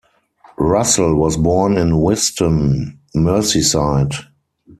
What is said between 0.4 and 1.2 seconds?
Russell